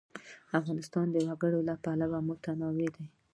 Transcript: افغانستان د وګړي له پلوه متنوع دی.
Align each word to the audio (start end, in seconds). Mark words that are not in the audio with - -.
افغانستان 0.59 1.05
د 1.11 1.15
وګړي 1.27 1.61
له 1.69 1.75
پلوه 1.83 2.19
متنوع 2.27 2.89
دی. 2.95 3.05